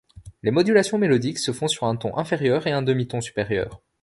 Les 0.41 0.49
modulations 0.49 0.97
mélodiques 0.97 1.37
se 1.37 1.51
font 1.51 1.67
sur 1.67 1.85
un 1.85 1.95
ton 1.95 2.17
inférieur, 2.17 2.65
et 2.65 2.71
un 2.71 2.81
demi-ton 2.81 3.21
supérieur. 3.21 3.83